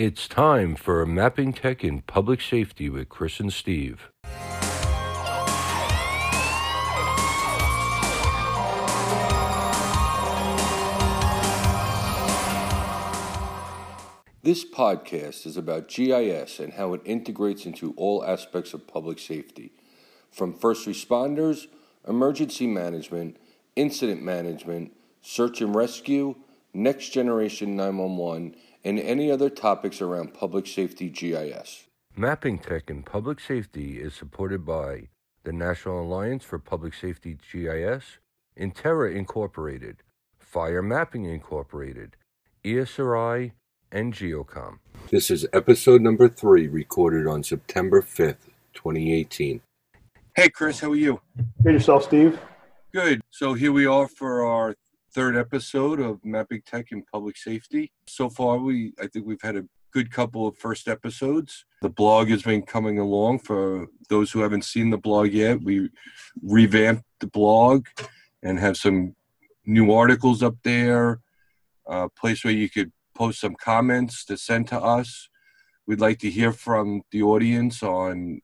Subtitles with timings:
[0.00, 4.12] It's time for Mapping Tech in Public Safety with Chris and Steve.
[14.44, 19.72] This podcast is about GIS and how it integrates into all aspects of public safety,
[20.30, 21.66] from first responders,
[22.06, 23.36] emergency management,
[23.74, 24.92] incident management,
[25.22, 26.36] search and rescue,
[26.72, 31.86] next generation 911, and any other topics around public safety GIS.
[32.16, 35.08] Mapping Tech in Public Safety is supported by
[35.44, 38.18] the National Alliance for Public Safety GIS,
[38.58, 40.02] Intterra Incorporated,
[40.38, 42.16] Fire Mapping Incorporated,
[42.64, 43.52] ESRI,
[43.92, 44.78] and GeoComm.
[45.10, 49.60] This is episode number three, recorded on September 5th, 2018.
[50.34, 51.20] Hey, Chris, how are you?
[51.62, 52.38] Good yourself, Steve.
[52.92, 53.20] Good.
[53.30, 54.74] So here we are for our
[55.12, 57.92] third episode of Mapping Tech in Public Safety.
[58.06, 61.64] So far, we I think we've had a good couple of first episodes.
[61.82, 63.40] The blog has been coming along.
[63.40, 65.90] For those who haven't seen the blog yet, we
[66.42, 67.86] revamped the blog
[68.42, 69.14] and have some
[69.64, 71.20] new articles up there.
[71.86, 75.28] A place where you could post some comments to send to us.
[75.86, 78.42] We'd like to hear from the audience on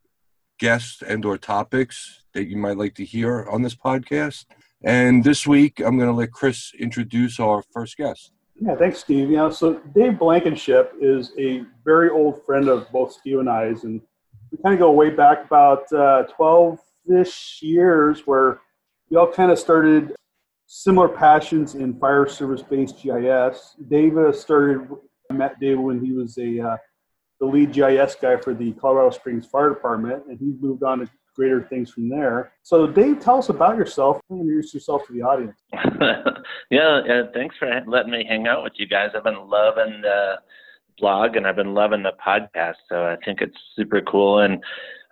[0.58, 4.46] guests and or topics that you might like to hear on this podcast.
[4.84, 8.32] And this week, I'm going to let Chris introduce our first guest.
[8.60, 9.30] Yeah, thanks, Steve.
[9.30, 14.00] Yeah, so Dave Blankenship is a very old friend of both Steve and I's, and
[14.52, 16.78] we kind of go way back about 12
[17.10, 18.60] uh, ish years where
[19.10, 20.14] we all kind of started
[20.66, 23.76] similar passions in fire service based GIS.
[23.88, 24.88] Dave started,
[25.30, 26.76] I met Dave when he was a uh,
[27.40, 31.08] the lead GIS guy for the Colorado Springs Fire Department, and he moved on to
[31.34, 32.52] greater things from there.
[32.62, 34.20] So, Dave, tell us about yourself.
[34.30, 35.58] Introduce yourself to the audience.
[36.70, 39.10] yeah, uh, thanks for letting me hang out with you guys.
[39.14, 40.36] I've been loving the
[40.98, 42.76] blog and I've been loving the podcast.
[42.88, 44.40] So I think it's super cool.
[44.40, 44.62] And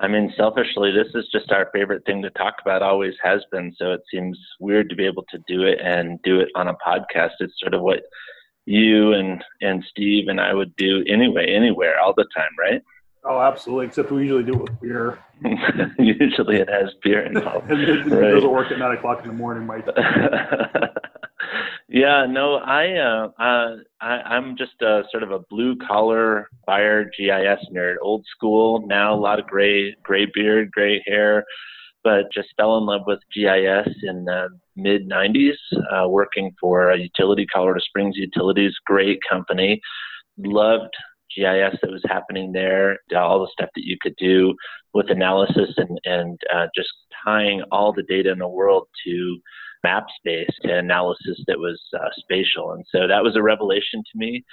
[0.00, 3.74] I mean, selfishly, this is just our favorite thing to talk about, always has been.
[3.76, 6.74] So it seems weird to be able to do it and do it on a
[6.74, 7.32] podcast.
[7.40, 8.00] It's sort of what
[8.64, 12.82] you and, and Steve and I would do anyway, anywhere, all the time, right?
[13.24, 13.86] Oh, absolutely.
[13.86, 15.18] Except we usually do it with beer.
[15.98, 17.70] usually it has beer involved.
[17.70, 18.34] it, it right.
[18.34, 19.86] doesn't work at nine o'clock in the morning, Mike.
[21.88, 27.04] yeah, no, I, uh, uh, I, I'm just a sort of a blue collar fire
[27.04, 28.86] GIS nerd, old school.
[28.86, 31.44] Now a lot of gray, gray beard, gray hair,
[32.04, 35.56] but just fell in love with GIS in the mid '90s,
[35.92, 39.80] uh, working for a utility, Colorado Springs Utilities, great company.
[40.38, 40.94] Loved
[41.36, 44.54] GIS that was happening there, all the stuff that you could do
[44.94, 46.90] with analysis and, and uh, just
[47.24, 49.38] tying all the data in the world to
[49.84, 52.72] map space to analysis that was uh, spatial.
[52.72, 54.44] And so that was a revelation to me.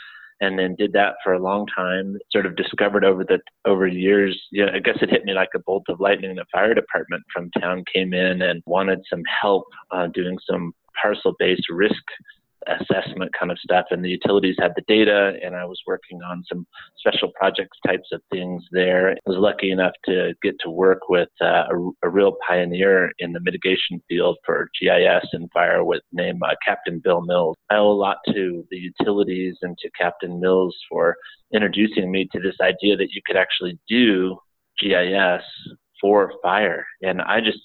[0.41, 2.15] And then did that for a long time.
[2.31, 4.41] Sort of discovered over the over years.
[4.53, 6.33] Yeah, I guess it hit me like a bolt of lightning.
[6.35, 11.69] The fire department from town came in and wanted some help uh, doing some parcel-based
[11.69, 12.01] risk
[12.67, 13.85] assessment kind of stuff.
[13.91, 16.65] And the utilities had the data, and I was working on some
[16.97, 19.11] special projects types of things there.
[19.11, 23.31] I was lucky enough to get to work with uh, a, a, real pioneer in
[23.33, 27.55] the mitigation field for GIS and fire with name uh, Captain Bill Mills.
[27.69, 31.15] I owe a lot to the utilities and to Captain Mills for
[31.53, 34.37] introducing me to this idea that you could actually do
[34.79, 35.43] GIS
[36.01, 36.85] for fire.
[37.01, 37.59] And I just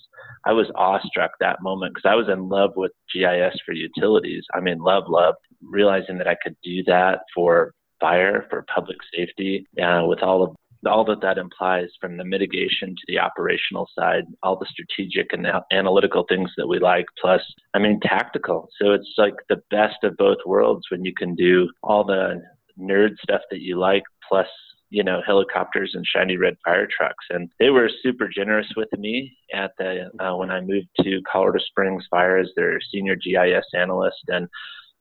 [0.46, 4.44] I was awestruck that moment because I was in love with GIS for utilities.
[4.54, 9.66] I mean, love, love, realizing that I could do that for fire, for public safety,
[9.82, 10.54] uh, with all of
[10.86, 15.46] all that that implies from the mitigation to the operational side, all the strategic and
[15.72, 17.40] analytical things that we like, plus,
[17.72, 18.68] I mean, tactical.
[18.78, 22.42] So it's like the best of both worlds when you can do all the
[22.78, 24.46] nerd stuff that you like, plus
[24.94, 27.24] you know, helicopters and shiny red fire trucks.
[27.30, 31.58] And they were super generous with me at the uh, when I moved to Colorado
[31.66, 34.22] Springs Fire as their senior GIS analyst.
[34.28, 34.46] And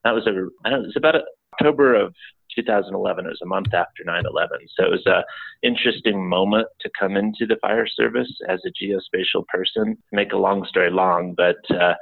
[0.03, 0.31] that was a
[0.65, 1.21] I don't know, it was about
[1.53, 2.15] October of
[2.55, 3.25] 2011.
[3.25, 5.23] It was a month after 9/11, so it was a
[5.61, 9.95] interesting moment to come into the fire service as a geospatial person.
[10.11, 11.93] Make a long story long, but uh,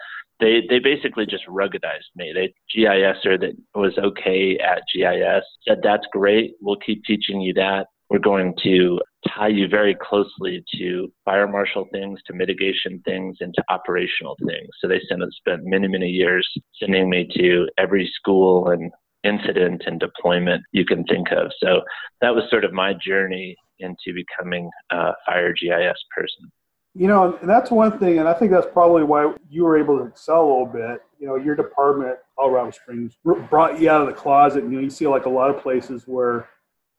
[0.41, 2.33] they they basically just ruggedized me.
[2.33, 6.55] They GISer that was okay at GIS said that's great.
[6.59, 7.85] We'll keep teaching you that.
[8.09, 8.99] We're going to
[9.37, 14.67] tie you very closely to fire marshal things, to mitigation things, and to operational things.
[14.81, 16.45] So they sent, spent many, many years
[16.77, 18.91] sending me to every school and
[19.23, 21.51] incident and deployment you can think of.
[21.63, 21.83] So
[22.19, 26.51] that was sort of my journey into becoming a fire GIS person.
[26.93, 29.97] You know, and that's one thing, and I think that's probably why you were able
[29.99, 31.01] to excel a little bit.
[31.19, 33.17] You know, your department, Colorado Springs,
[33.49, 34.63] brought you out of the closet.
[34.63, 36.49] You know, you see like a lot of places where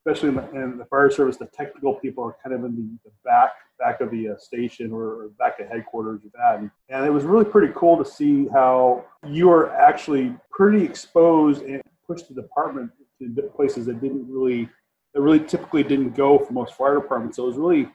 [0.04, 3.08] especially in the, in the, fire service, the technical people are kind of in the,
[3.08, 6.58] the back back of the uh, station or back at headquarters that.
[6.58, 11.62] And, and, it was really pretty cool to see how you are actually pretty exposed
[11.62, 12.90] and pushed the department
[13.20, 14.68] to places that didn't really
[15.14, 17.36] that really typically didn't go for most fire departments.
[17.36, 17.88] So it was really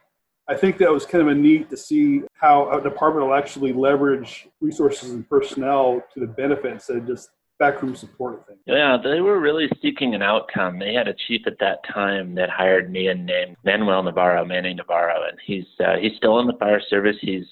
[0.50, 3.74] I think that was kind of a neat to see how a department will actually
[3.74, 8.58] leverage resources and personnel to the benefit instead of just backroom support thing.
[8.66, 10.80] Yeah, they were really seeking an outcome.
[10.80, 14.74] They had a chief at that time that hired me and named Manuel Navarro, Manny
[14.74, 17.16] Navarro, and he's uh, he's still in the fire service.
[17.22, 17.46] He's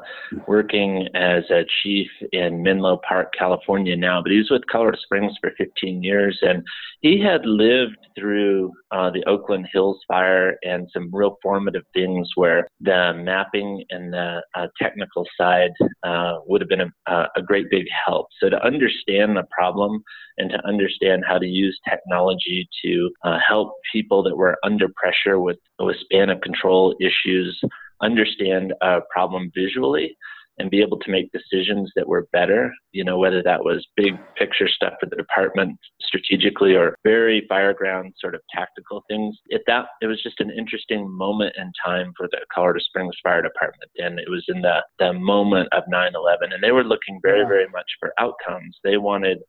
[0.48, 5.34] working as a chief in Menlo Park, California now, but he was with Colorado Springs
[5.42, 6.64] for 15 years, and
[7.02, 12.68] he had lived through uh, the Oakland Hills fire and some real formative things where
[12.82, 15.72] the mapping and the uh, technical side
[16.04, 18.28] uh, would have been a, a great big help.
[18.40, 19.95] So to understand the problem
[20.38, 25.40] and to understand how to use technology to uh, help people that were under pressure
[25.40, 27.60] with, with span of control issues
[28.02, 30.16] understand a problem visually
[30.58, 34.14] and be able to make decisions that were better, you know, whether that was big
[34.38, 39.36] picture stuff for the department strategically or very fireground sort of tactical things.
[39.48, 43.42] It that it was just an interesting moment in time for the Colorado Springs Fire
[43.42, 43.92] Department.
[43.98, 46.54] And it was in the, the moment of 9 11.
[46.54, 48.78] And they were looking very, very much for outcomes.
[48.84, 49.40] They wanted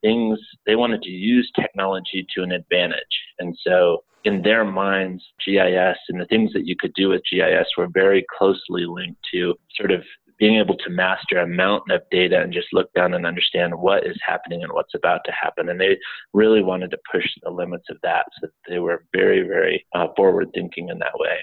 [0.00, 3.02] things they wanted to use technology to an advantage.
[3.38, 7.66] And so in their minds, GIS and the things that you could do with GIS
[7.76, 10.02] were very closely linked to sort of
[10.38, 14.06] being able to master a mountain of data and just look down and understand what
[14.06, 15.68] is happening and what's about to happen.
[15.68, 15.98] And they
[16.32, 18.26] really wanted to push the limits of that.
[18.40, 21.38] So they were very, very uh, forward thinking in that way.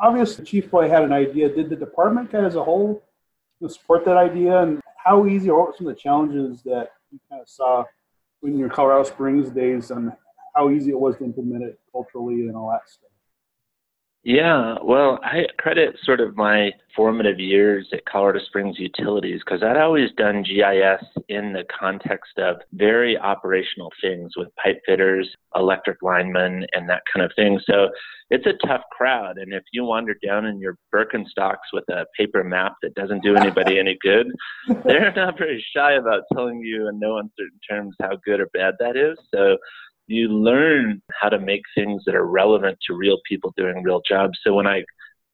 [0.00, 1.48] Obviously, Chief Boy had an idea.
[1.48, 3.02] Did the department kind of as a whole
[3.66, 4.62] support that idea?
[4.62, 7.48] And how easy or what were some of the challenges that you uh, kind of
[7.48, 7.84] saw
[8.42, 10.12] in your Colorado Springs days and
[10.54, 13.09] how easy it was to implement it culturally and all that stuff?
[14.22, 19.78] Yeah, well, I credit sort of my formative years at Colorado Springs Utilities because I'd
[19.78, 25.26] always done GIS in the context of very operational things with pipe fitters,
[25.56, 27.60] electric linemen, and that kind of thing.
[27.64, 27.88] So
[28.28, 29.38] it's a tough crowd.
[29.38, 33.36] And if you wander down in your Birkenstocks with a paper map that doesn't do
[33.36, 34.26] anybody any good,
[34.84, 38.74] they're not very shy about telling you in no uncertain terms how good or bad
[38.80, 39.18] that is.
[39.34, 39.56] So
[40.10, 44.38] you learn how to make things that are relevant to real people doing real jobs.
[44.44, 44.82] So when I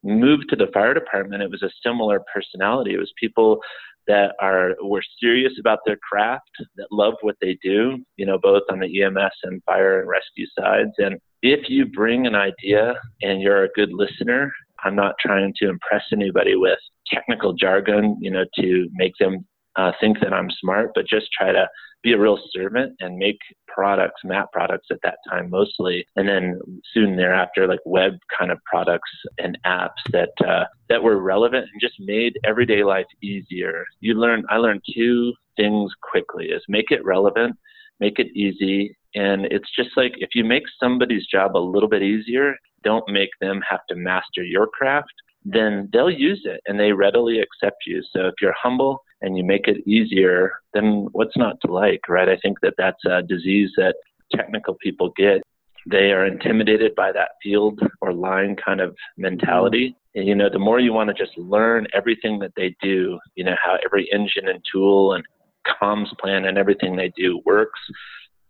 [0.02, 2.94] moved to the fire department, it was a similar personality.
[2.94, 3.60] It was people
[4.06, 8.62] that are were serious about their craft, that love what they do, you know, both
[8.70, 10.92] on the EMS and fire and rescue sides.
[10.98, 14.52] And if you bring an idea and you're a good listener,
[14.84, 16.78] I'm not trying to impress anybody with
[17.12, 19.44] technical jargon, you know, to make them
[19.76, 21.68] uh, think that I'm smart, but just try to
[22.02, 26.60] be a real servant and make products, map products at that time mostly, and then
[26.94, 31.80] soon thereafter, like web kind of products and apps that uh, that were relevant and
[31.80, 33.84] just made everyday life easier.
[34.00, 37.56] You learn, I learned two things quickly: is make it relevant,
[38.00, 42.02] make it easy, and it's just like if you make somebody's job a little bit
[42.02, 45.12] easier, don't make them have to master your craft
[45.48, 48.02] then they'll use it and they readily accept you.
[48.12, 52.28] So if you're humble and you make it easier, then what's not to like, right?
[52.28, 53.96] I think that that's a disease that
[54.34, 55.42] technical people get.
[55.90, 59.96] They are intimidated by that field or line kind of mentality.
[60.14, 63.42] And, you know, the more you want to just learn everything that they do, you
[63.42, 65.24] know, how every engine and tool and
[65.66, 67.80] comms plan and everything they do works,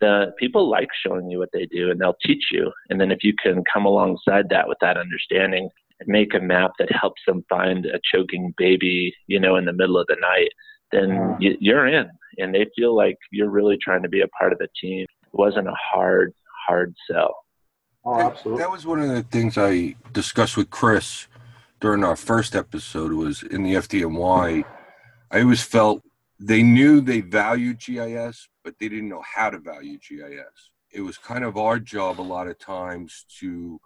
[0.00, 2.70] the people like showing you what they do and they'll teach you.
[2.90, 5.70] And then if you can come alongside that with that understanding, and
[6.06, 9.98] make a map that helps them find a choking baby, you know, in the middle
[9.98, 10.50] of the night,
[10.92, 12.08] then you, you're in.
[12.38, 15.02] And they feel like you're really trying to be a part of the team.
[15.02, 16.32] It wasn't a hard,
[16.66, 17.34] hard sell.
[18.04, 18.62] Oh, absolutely.
[18.62, 21.26] That, that was one of the things I discussed with Chris
[21.80, 24.64] during our first episode was in the FDNY.
[25.30, 26.02] I always felt
[26.38, 30.70] they knew they valued GIS, but they didn't know how to value GIS.
[30.92, 33.80] It was kind of our job a lot of times to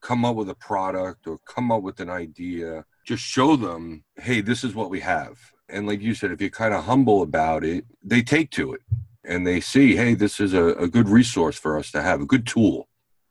[0.00, 4.40] come up with a product or come up with an idea just show them hey
[4.40, 5.36] this is what we have.
[5.68, 8.82] And like you said if you're kind of humble about it they take to it
[9.24, 12.26] and they see hey this is a, a good resource for us to have a
[12.26, 12.88] good tool.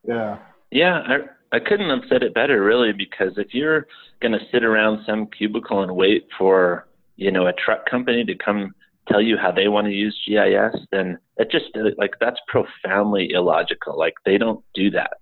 [0.07, 0.39] Yeah.
[0.71, 3.87] Yeah I, I couldn't have said it better really because if you're
[4.21, 8.35] going to sit around some cubicle and wait for you know a truck company to
[8.35, 8.73] come
[9.07, 11.65] tell you how they want to use gis then it just
[11.97, 13.97] like that's profoundly illogical.
[13.97, 15.13] Like they don't do that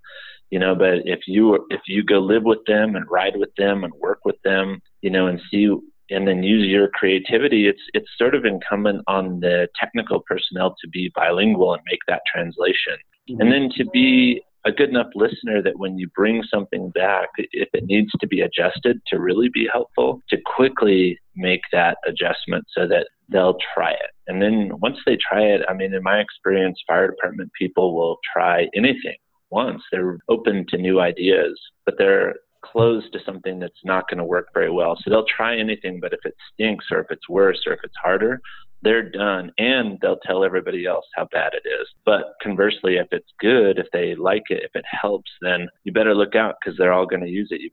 [0.49, 3.83] you know but if you if you go live with them and ride with them
[3.83, 5.67] and work with them you know and see
[6.09, 10.87] and then use your creativity it's it's sort of incumbent on the technical personnel to
[10.89, 12.95] be bilingual and make that translation
[13.29, 13.41] mm-hmm.
[13.41, 17.69] and then to be a good enough listener that when you bring something back, if
[17.73, 22.85] it needs to be adjusted to really be helpful, to quickly make that adjustment so
[22.85, 24.11] that they'll try it.
[24.27, 28.17] And then once they try it, I mean, in my experience, fire department people will
[28.33, 29.15] try anything
[29.49, 29.81] once.
[29.91, 34.49] They're open to new ideas, but they're closed to something that's not going to work
[34.53, 34.97] very well.
[34.97, 37.95] So they'll try anything, but if it stinks or if it's worse or if it's
[38.01, 38.41] harder,
[38.81, 41.87] they're done and they'll tell everybody else how bad it is.
[42.05, 46.13] But conversely, if it's good, if they like it, if it helps, then you better
[46.13, 47.61] look out because they're all going to use it.
[47.61, 47.69] You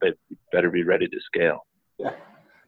[0.53, 1.67] better be ready to scale.
[1.99, 2.11] Yeah.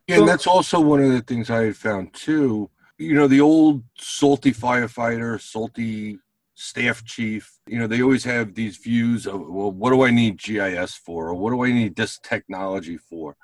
[0.06, 0.18] yeah.
[0.18, 2.70] And that's also one of the things I had found too.
[2.98, 6.18] You know, the old salty firefighter, salty
[6.56, 10.42] staff chief, you know, they always have these views of, well, what do I need
[10.42, 11.28] GIS for?
[11.28, 13.36] Or what do I need this technology for?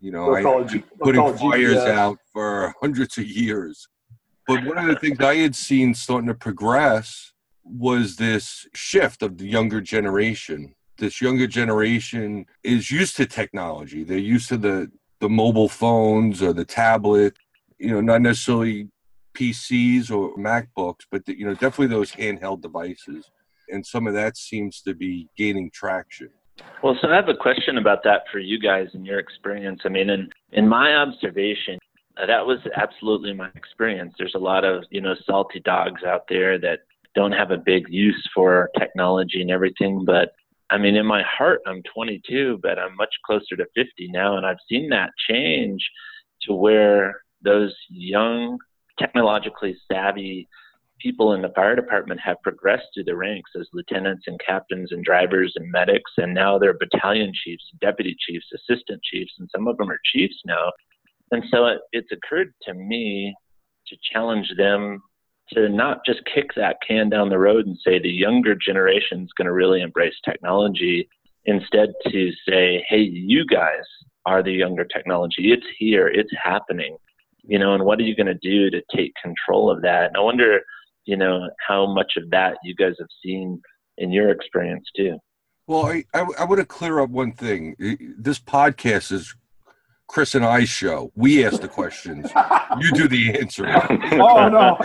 [0.00, 0.42] You know, I,
[1.00, 3.88] putting fires out for hundreds of years.
[4.46, 7.32] But one of the things I had seen starting to progress
[7.64, 10.74] was this shift of the younger generation.
[10.98, 14.04] This younger generation is used to technology.
[14.04, 17.36] They're used to the, the mobile phones or the tablet,
[17.78, 18.88] you know, not necessarily
[19.34, 23.30] PCs or MacBooks, but the, you know, definitely those handheld devices.
[23.68, 26.30] And some of that seems to be gaining traction.
[26.82, 29.80] Well, so I have a question about that for you guys and your experience.
[29.84, 31.78] I mean, in, in my observation,
[32.16, 34.14] that was absolutely my experience.
[34.18, 36.80] There's a lot of, you know, salty dogs out there that
[37.14, 40.04] don't have a big use for technology and everything.
[40.04, 40.32] But
[40.70, 44.36] I mean, in my heart, I'm 22, but I'm much closer to 50 now.
[44.36, 45.84] And I've seen that change
[46.42, 48.58] to where those young
[48.98, 50.48] technologically savvy
[51.00, 55.04] people in the fire department have progressed through the ranks as lieutenants and captains and
[55.04, 59.76] drivers and medics, and now they're battalion chiefs, deputy chiefs, assistant chiefs, and some of
[59.76, 60.72] them are chiefs now.
[61.30, 63.34] And so it, it's occurred to me
[63.88, 65.02] to challenge them
[65.52, 69.32] to not just kick that can down the road and say the younger generation is
[69.36, 71.06] going to really embrace technology,
[71.44, 73.84] instead to say, hey, you guys
[74.24, 75.52] are the younger technology.
[75.52, 76.96] It's here, it's happening
[77.46, 80.06] you know, and what are you going to do to take control of that?
[80.06, 80.60] And I wonder,
[81.04, 83.60] you know, how much of that you guys have seen
[83.98, 85.18] in your experience too.
[85.66, 87.74] Well, I, I, I want to clear up one thing.
[88.18, 89.34] This podcast is
[90.14, 91.10] Chris and I show.
[91.16, 92.30] We ask the questions.
[92.78, 93.72] you do the answering.
[94.12, 94.78] oh no!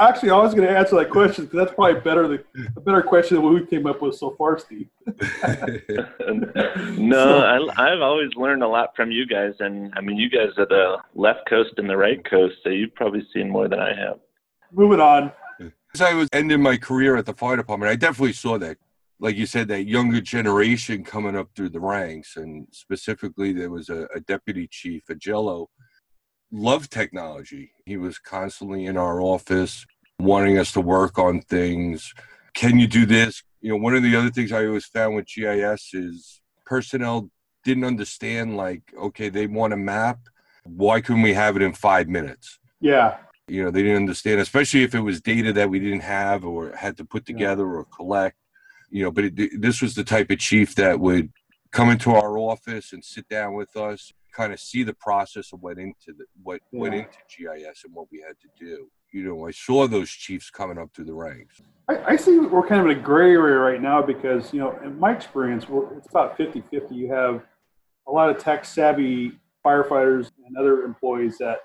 [0.00, 2.44] Actually, I was going to answer that question because that's probably better the
[2.76, 4.88] a better question than what we came up with so far, Steve.
[6.98, 10.28] no, so, I, have always learned a lot from you guys, and I mean, you
[10.28, 13.78] guys are the left coast and the right coast, so you've probably seen more than
[13.78, 14.18] I have.
[14.72, 15.30] Moving on.
[15.94, 18.78] As I was ending my career at the fire department, I definitely saw that
[19.22, 23.88] like you said, that younger generation coming up through the ranks, and specifically there was
[23.88, 25.70] a, a deputy chief, a Jello,
[26.50, 27.70] loved technology.
[27.86, 29.86] He was constantly in our office,
[30.18, 32.12] wanting us to work on things.
[32.54, 33.44] Can you do this?
[33.60, 37.30] You know, one of the other things I always found with GIS is personnel
[37.62, 40.18] didn't understand, like, okay, they want a map.
[40.64, 42.58] Why couldn't we have it in five minutes?
[42.80, 43.18] Yeah.
[43.46, 46.74] You know, they didn't understand, especially if it was data that we didn't have or
[46.74, 47.70] had to put together yeah.
[47.70, 48.36] or collect
[48.92, 51.32] you know, but it, this was the type of chief that would
[51.72, 55.62] come into our office and sit down with us, kind of see the process of
[55.62, 56.80] what into the, what yeah.
[56.80, 58.88] went into GIS and what we had to do.
[59.10, 61.62] You know, I saw those chiefs coming up through the ranks.
[61.88, 64.78] I, I see we're kind of in a gray area right now because, you know,
[64.84, 65.64] in my experience,
[65.96, 66.94] it's about 50 50.
[66.94, 67.42] You have
[68.06, 69.32] a lot of tech savvy
[69.64, 71.60] firefighters and other employees that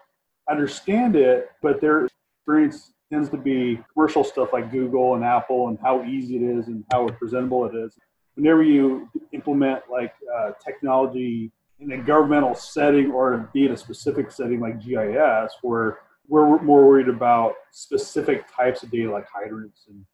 [0.50, 2.07] understand it, but their
[2.38, 6.68] experience tends to be commercial stuff like Google and Apple and how easy it is
[6.68, 7.98] and how presentable it is.
[8.36, 14.32] Whenever you implement like uh, technology in a governmental setting or be in a specific
[14.32, 20.06] setting like GIS, where we're more worried about specific types of data like hydrants and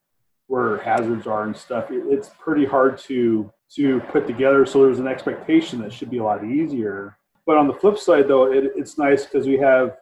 [0.46, 4.64] where hazards are and stuff, it's pretty hard to to put together.
[4.66, 7.18] So there's an expectation that should be a lot easier.
[7.46, 9.96] But on the flip side, though, it, it's nice because we have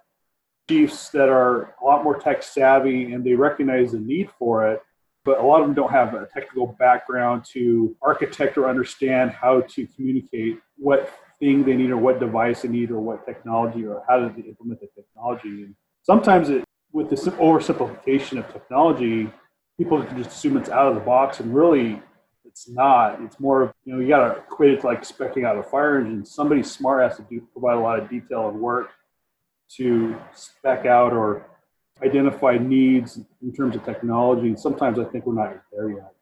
[0.69, 4.83] chiefs that are a lot more tech savvy and they recognize the need for it,
[5.25, 9.61] but a lot of them don't have a technical background to architect or understand how
[9.62, 14.02] to communicate what thing they need or what device they need or what technology or
[14.09, 15.64] how do they implement the technology.
[15.64, 19.31] And sometimes it, with this oversimplification of technology,
[19.78, 22.00] people can just assume it's out of the box and really
[22.45, 23.21] it's not.
[23.23, 25.62] It's more of, you know, you got to equate it to like specking out a
[25.62, 26.25] fire engine.
[26.25, 28.90] Somebody smart has to do provide a lot of detail and work
[29.76, 31.47] to spec out or
[32.02, 34.49] identify needs in terms of technology.
[34.49, 36.12] And sometimes I think we're not there yet.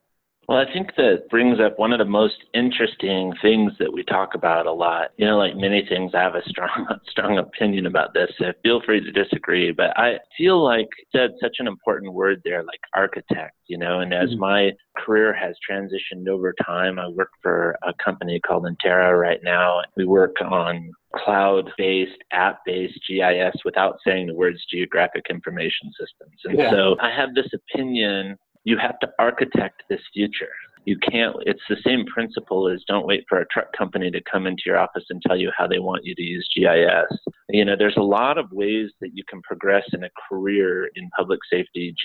[0.51, 4.35] Well, I think that brings up one of the most interesting things that we talk
[4.35, 5.11] about a lot.
[5.17, 8.33] You know, like many things, I have a strong, strong opinion about this.
[8.37, 12.65] So feel free to disagree, but I feel like said such an important word there,
[12.65, 13.55] like architect.
[13.69, 14.41] You know, and as mm-hmm.
[14.41, 19.83] my career has transitioned over time, I work for a company called Intterra right now.
[19.97, 26.41] We work on cloud-based, app-based GIS without saying the words geographic information systems.
[26.45, 26.71] And yeah.
[26.73, 30.53] so I have this opinion you have to architect this future.
[30.85, 34.47] You can't, it's the same principle as don't wait for a truck company to come
[34.47, 37.19] into your office and tell you how they want you to use GIS.
[37.51, 41.11] You know, there's a lot of ways that you can progress in a career in
[41.17, 42.05] public safety GIS.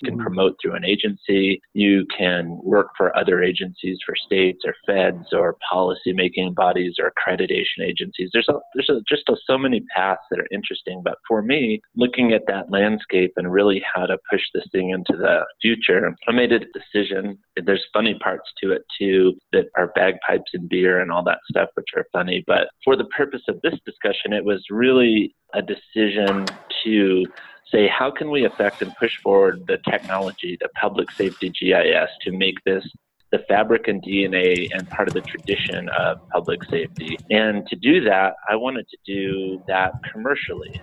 [0.00, 0.22] You can mm-hmm.
[0.22, 5.56] promote through an agency, you can work for other agencies, for states or feds or
[5.70, 8.30] policy making bodies or accreditation agencies.
[8.32, 11.02] There's, a, there's a, just a, so many paths that are interesting.
[11.04, 15.16] But for me, looking at that landscape and really how to push this thing into
[15.16, 17.38] the future, I made a decision.
[17.64, 21.38] There's fun funny parts to it too that are bagpipes and beer and all that
[21.50, 22.44] stuff, which are funny.
[22.46, 26.44] But for the purpose of this discussion, it was really a decision
[26.84, 27.26] to
[27.70, 32.32] say how can we affect and push forward the technology, the public safety GIS, to
[32.32, 32.84] make this
[33.32, 37.16] the fabric and DNA and part of the tradition of public safety.
[37.30, 40.80] And to do that, I wanted to do that commercially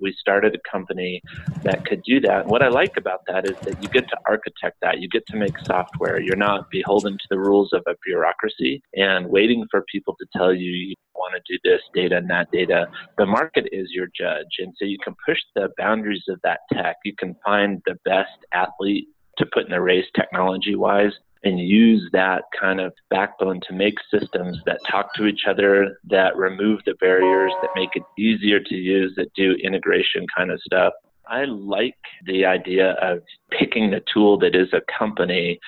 [0.00, 1.20] we started a company
[1.64, 2.42] that could do that.
[2.42, 5.00] And what I like about that is that you get to architect that.
[5.00, 6.20] You get to make software.
[6.20, 10.54] You're not beholden to the rules of a bureaucracy and waiting for people to tell
[10.54, 12.86] you you want to do this data and that data.
[13.18, 14.58] The market is your judge.
[14.58, 16.96] And so you can push the boundaries of that tech.
[17.04, 22.08] You can find the best athlete to put in the race technology wise and use
[22.12, 26.94] that kind of backbone to make systems that talk to each other, that remove the
[27.00, 30.92] barriers, that make it easier to use, that do integration kind of stuff.
[31.26, 31.94] I like
[32.26, 33.20] the idea of
[33.50, 35.58] picking the tool that is a company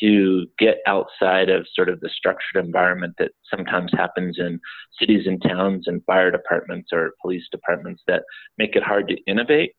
[0.00, 4.60] to get outside of sort of the structured environment that sometimes happens in
[4.98, 8.22] cities and towns and fire departments or police departments that
[8.58, 9.72] make it hard to innovate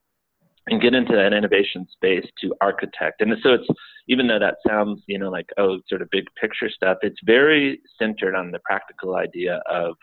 [0.67, 3.21] and get into that innovation space to architect.
[3.21, 3.67] And so it's
[4.07, 7.81] even though that sounds, you know, like oh, sort of big picture stuff, it's very
[8.00, 9.95] centered on the practical idea of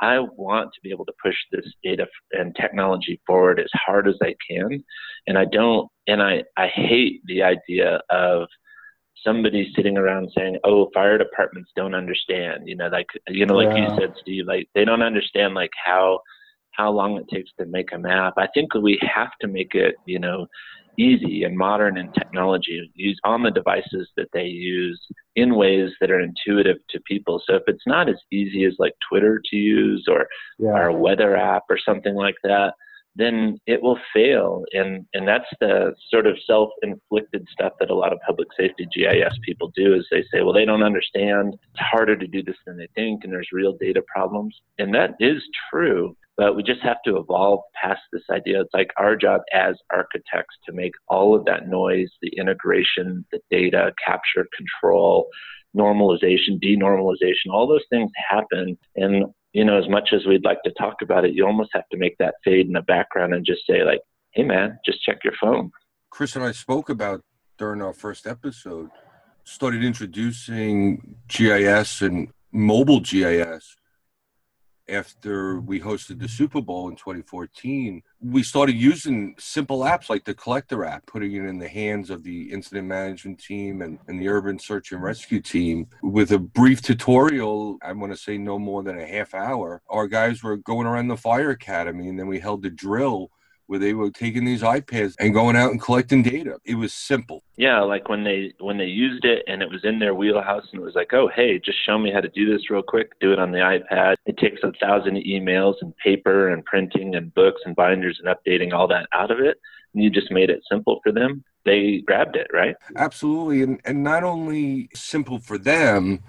[0.00, 4.14] I want to be able to push this data and technology forward as hard as
[4.22, 4.82] I can.
[5.26, 8.48] And I don't and I, I hate the idea of
[9.24, 13.76] somebody sitting around saying, "Oh, fire departments don't understand." You know, like you know, like
[13.76, 13.90] yeah.
[13.90, 16.20] you said, Steve, like they don't understand like how
[16.72, 18.34] how long it takes to make a map.
[18.36, 20.46] I think we have to make it, you know,
[20.98, 25.00] easy and modern and technology, use on the devices that they use
[25.36, 27.40] in ways that are intuitive to people.
[27.46, 30.26] So if it's not as easy as like Twitter to use or
[30.58, 30.70] yeah.
[30.70, 32.74] our weather app or something like that,
[33.16, 34.64] then it will fail.
[34.72, 39.36] And and that's the sort of self-inflicted stuff that a lot of public safety GIS
[39.44, 41.54] people do is they say, well, they don't understand.
[41.54, 44.54] It's harder to do this than they think, and there's real data problems.
[44.78, 46.16] And that is true.
[46.40, 48.62] But we just have to evolve past this idea.
[48.62, 53.40] It's like our job as architects to make all of that noise, the integration, the
[53.50, 55.28] data capture, control,
[55.76, 58.78] normalization, denormalization, all those things happen.
[58.96, 61.86] And, you know, as much as we'd like to talk about it, you almost have
[61.92, 64.00] to make that fade in the background and just say, like,
[64.30, 65.70] hey, man, just check your phone.
[66.08, 67.22] Chris and I spoke about
[67.58, 68.88] during our first episode,
[69.44, 73.76] started introducing GIS and mobile GIS
[74.90, 80.34] after we hosted the Super Bowl in 2014, we started using simple apps like the
[80.34, 84.28] Collector app, putting it in the hands of the incident management team and, and the
[84.28, 85.86] urban search and rescue team.
[86.02, 90.06] With a brief tutorial, I want to say no more than a half hour, our
[90.06, 93.30] guys were going around the fire academy and then we held a drill
[93.70, 96.58] where they were taking these iPads and going out and collecting data.
[96.64, 97.44] It was simple.
[97.56, 100.82] Yeah, like when they when they used it and it was in their wheelhouse and
[100.82, 103.12] it was like, oh hey, just show me how to do this real quick.
[103.20, 104.16] Do it on the iPad.
[104.26, 108.72] It takes a thousand emails and paper and printing and books and binders and updating
[108.72, 109.60] all that out of it.
[109.94, 111.44] And you just made it simple for them.
[111.64, 112.74] They grabbed it, right?
[112.96, 116.24] Absolutely, and and not only simple for them,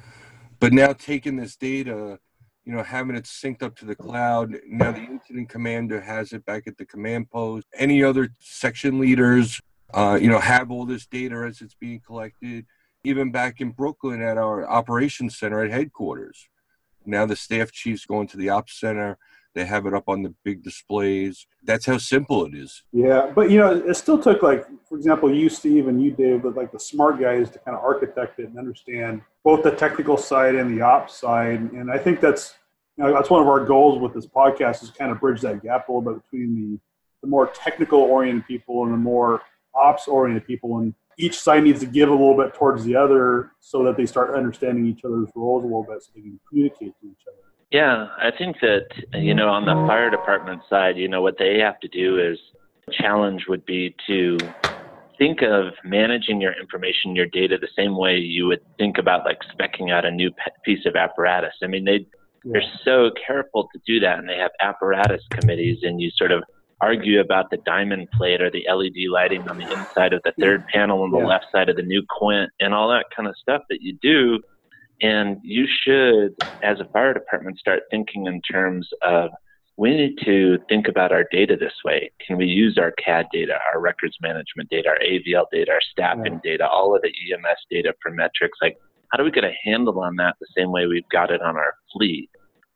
[0.60, 2.20] but now taking this data
[2.66, 4.56] you know, having it synced up to the cloud.
[4.68, 7.68] Now the incident commander has it back at the command post.
[7.76, 9.60] Any other section leaders,
[9.94, 12.66] uh, you know, have all this data as it's being collected.
[13.04, 16.48] Even back in Brooklyn at our operations center at headquarters.
[17.04, 19.18] Now the staff chiefs going to the ops center.
[19.54, 21.46] They have it up on the big displays.
[21.64, 22.84] That's how simple it is.
[22.94, 26.44] Yeah, but you know, it still took like, for example, you, Steve, and you, Dave,
[26.44, 30.18] but like the smart guys to kind of architect it and understand both the technical
[30.18, 31.60] side and the ops side.
[31.74, 32.56] And I think that's
[32.98, 35.64] you know, that's one of our goals with this podcast is kind of bridge that
[35.64, 36.80] gap a little bit between the
[37.22, 39.42] the more technical oriented people and the more
[39.76, 40.80] ops oriented people.
[40.80, 44.06] And each side needs to give a little bit towards the other so that they
[44.06, 47.51] start understanding each other's roles a little bit so they can communicate to each other.
[47.72, 51.60] Yeah, I think that, you know, on the fire department side, you know, what they
[51.60, 52.38] have to do is
[52.92, 54.38] challenge would be to
[55.18, 59.38] think of managing your information, your data, the same way you would think about like
[59.56, 60.32] specking out a new
[60.66, 61.54] piece of apparatus.
[61.64, 62.06] I mean, they
[62.44, 66.44] they're so careful to do that, and they have apparatus committees, and you sort of
[66.82, 70.66] argue about the diamond plate or the LED lighting on the inside of the third
[70.68, 71.26] panel on the yeah.
[71.28, 74.40] left side of the new Quint, and all that kind of stuff that you do.
[75.02, 79.32] And you should, as a fire department, start thinking in terms of
[79.78, 82.12] we need to think about our data this way.
[82.26, 86.34] Can we use our CAD data, our records management data, our AVL data, our staffing
[86.34, 86.44] right.
[86.44, 88.60] data, all of the EMS data for metrics?
[88.62, 88.78] Like,
[89.12, 91.58] how do we get a handle on that the same way we've got it on
[91.58, 92.30] our fleet?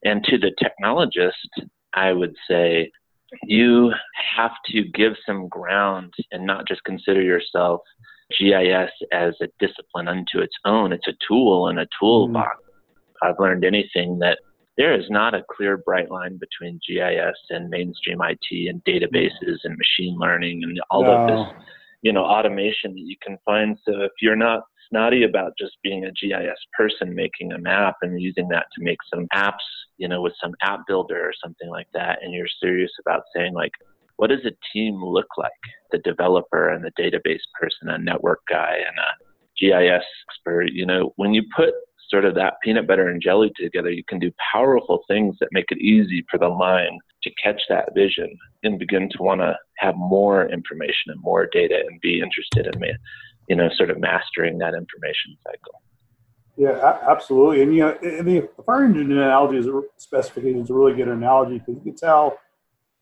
[0.03, 2.91] And to the technologist, I would say
[3.43, 3.91] you
[4.35, 7.81] have to give some ground and not just consider yourself
[8.31, 10.91] GIS as a discipline unto its own.
[10.91, 12.57] It's a tool and a toolbox.
[12.57, 13.27] Mm-hmm.
[13.27, 14.39] I've learned anything that
[14.77, 19.77] there is not a clear, bright line between GIS and mainstream IT and databases and
[19.77, 21.11] machine learning and all no.
[21.11, 21.63] of this,
[22.01, 23.77] you know, automation that you can find.
[23.85, 28.21] So if you're not snotty about just being a GIS person making a map and
[28.21, 29.53] using that to make some apps,
[29.97, 33.53] you know, with some app builder or something like that, and you're serious about saying
[33.53, 33.71] like,
[34.17, 35.51] what does a team look like?
[35.91, 39.25] The developer and the database person, a network guy and a
[39.59, 40.71] GIS expert.
[40.71, 41.73] You know, when you put
[42.09, 45.65] sort of that peanut butter and jelly together, you can do powerful things that make
[45.69, 49.95] it easy for the line to catch that vision and begin to want to have
[49.97, 52.81] more information and more data and be interested in,
[53.49, 55.81] you know, sort of mastering that information cycle.
[56.57, 57.63] Yeah, absolutely.
[57.63, 61.59] And you know, the fire engine analogy is a, specification is a really good analogy
[61.59, 62.37] because you can tell,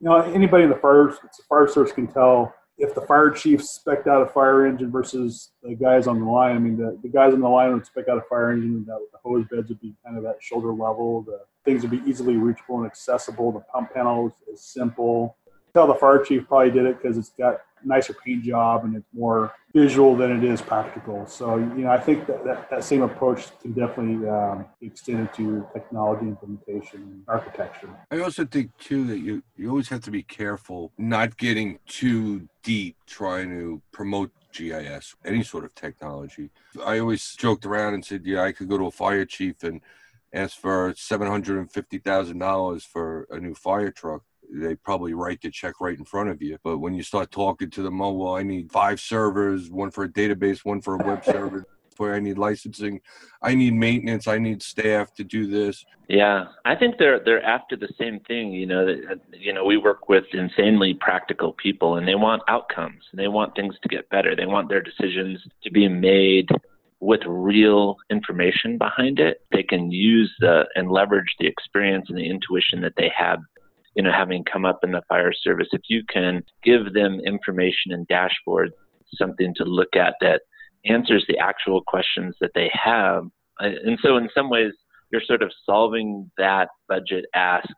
[0.04, 4.06] you know, anybody in the fire fire service can tell if the fire chief spec
[4.06, 7.34] out a fire engine versus the guys on the line, I mean, the, the guys
[7.34, 9.96] on the line would spec out a fire engine, the, the hose beds would be
[10.06, 13.94] kind of at shoulder level, the things would be easily reachable and accessible, the pump
[13.94, 15.38] panel is, is simple.
[15.74, 19.08] Tell the fire chief probably did it because it's got nicer paint job and it's
[19.14, 21.26] more visual than it is practical.
[21.26, 25.34] So, you know, I think that that, that same approach can definitely um, be extended
[25.36, 27.90] to technology implementation and architecture.
[28.12, 32.48] I also think, too, that you, you always have to be careful not getting too
[32.62, 36.52] deep trying to promote GIS, any sort of technology.
[36.86, 39.82] I always joked around and said, yeah, I could go to a fire chief and
[40.32, 46.06] ask for $750,000 for a new fire truck they probably write the check right in
[46.06, 46.58] front of you.
[46.64, 50.04] But when you start talking to them, oh, well, I need five servers, one for
[50.04, 51.66] a database, one for a web server.
[51.96, 53.02] For I need licensing,
[53.44, 55.86] I need maintenance, I need staff to do this.
[56.10, 58.52] Yeah, I think they're they're after the same thing.
[58.52, 62.42] You know, that, uh, you know, we work with insanely practical people, and they want
[62.48, 64.36] outcomes, and they want things to get better.
[64.36, 66.50] They want their decisions to be made
[67.00, 69.42] with real information behind it.
[69.52, 73.40] They can use the and leverage the experience and the intuition that they have
[73.96, 77.92] you know, having come up in the fire service, if you can give them information
[77.92, 78.72] and dashboards,
[79.16, 80.42] something to look at that
[80.86, 83.26] answers the actual questions that they have.
[83.60, 84.74] And so, in some ways,
[85.12, 87.70] you're sort of solving that budget ask.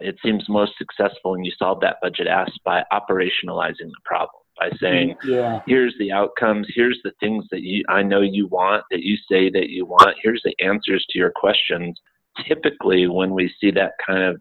[0.00, 4.70] It seems most successful when you solve that budget ask by operationalizing the problem by
[4.80, 5.32] saying, mm-hmm.
[5.32, 5.60] yeah.
[5.66, 9.50] here's the outcomes, here's the things that you I know you want, that you say
[9.50, 12.00] that you want, here's the answers to your questions.
[12.46, 14.40] Typically, when we see that kind of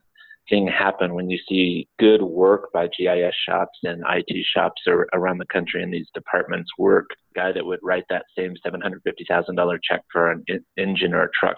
[0.50, 4.82] thing happen when you see good work by GIS shops and IT shops
[5.14, 7.10] around the country in these departments work.
[7.36, 10.44] Guy that would write that same $750,000 check for an
[10.78, 11.58] engine or a truck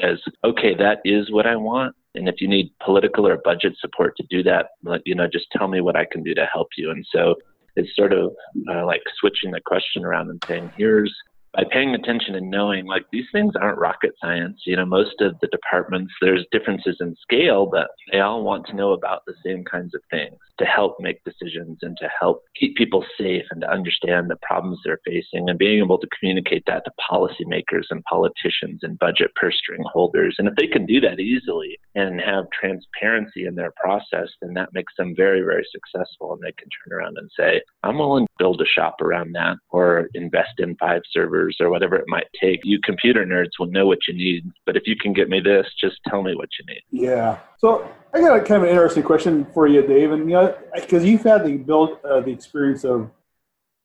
[0.00, 1.94] says, okay, that is what I want.
[2.14, 4.66] And if you need political or budget support to do that,
[5.04, 6.90] you know, just tell me what I can do to help you.
[6.90, 7.34] And so
[7.76, 8.32] it's sort of
[8.70, 11.14] uh, like switching the question around and saying, here's
[11.52, 14.60] by paying attention and knowing like these things aren't rocket science.
[14.66, 18.76] You know most of the departments there's differences in scale but they all want to
[18.76, 22.76] know about the same kinds of things to help make decisions and to help keep
[22.76, 26.84] people safe and to understand the problems they're facing and being able to communicate that
[26.84, 30.36] to policymakers and politicians and budget purse string holders.
[30.38, 34.72] And if they can do that easily and have transparency in their process then that
[34.72, 38.32] makes them very very successful and they can turn around and say i'm willing to
[38.38, 42.60] build a shop around that or invest in five servers or whatever it might take.
[42.64, 45.66] You computer nerds will know what you need, but if you can get me this,
[45.80, 46.82] just tell me what you need.
[46.90, 47.38] Yeah.
[47.58, 50.56] So I got a kind of an interesting question for you, Dave, and you know,
[50.74, 53.10] because you've had the build uh, the experience of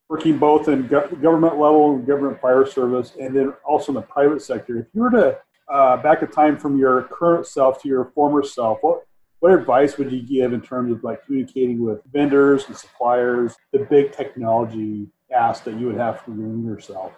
[0.09, 4.41] working both in go- government level, government fire service, and then also in the private
[4.41, 4.79] sector.
[4.79, 5.39] If you were to
[5.71, 9.05] uh, back a time from your current self to your former self, what
[9.39, 13.79] what advice would you give in terms of like communicating with vendors and suppliers, the
[13.79, 17.11] big technology ask that you would have for yourself?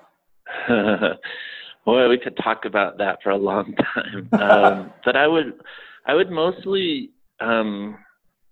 [1.86, 4.30] Boy, we could talk about that for a long time.
[4.34, 5.54] Um, but I would,
[6.08, 7.98] I would mostly um,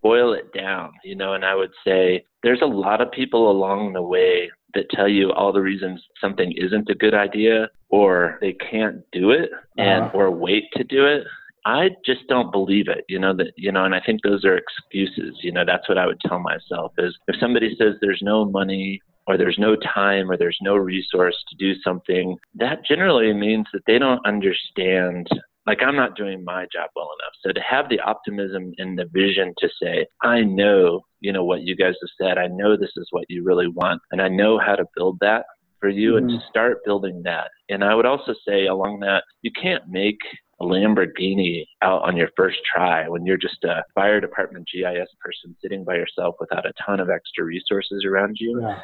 [0.04, 3.94] boil it down, you know, and I would say there's a lot of people along
[3.94, 8.54] the way that tell you all the reasons something isn't a good idea or they
[8.54, 10.18] can't do it and uh-huh.
[10.18, 11.24] or wait to do it.
[11.66, 14.58] I just don't believe it, you know, that, you know, and I think those are
[14.58, 15.38] excuses.
[15.42, 19.02] You know, that's what I would tell myself is if somebody says there's no money
[19.28, 23.84] or there's no time or there's no resource to do something, that generally means that
[23.88, 25.28] they don't understand
[25.66, 27.34] like I'm not doing my job well enough.
[27.42, 31.62] So to have the optimism and the vision to say, I know, you know, what
[31.62, 34.60] you guys have said, I know this is what you really want, and I know
[34.60, 35.46] how to build that
[35.80, 36.30] for you mm-hmm.
[36.30, 37.50] and to start building that.
[37.70, 40.20] And I would also say along that, you can't make
[40.60, 45.56] a Lamborghini out on your first try when you're just a fire department GIS person
[45.62, 48.62] sitting by yourself without a ton of extra resources around you.
[48.62, 48.82] Yeah.